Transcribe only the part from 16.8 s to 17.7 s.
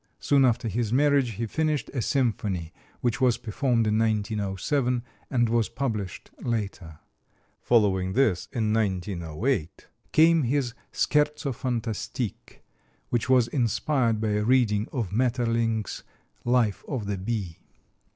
of the Bee."